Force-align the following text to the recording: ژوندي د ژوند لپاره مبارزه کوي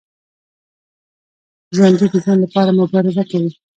ژوندي 1.75 2.07
د 2.11 2.15
ژوند 2.23 2.39
لپاره 2.45 2.75
مبارزه 2.79 3.23
کوي 3.31 3.51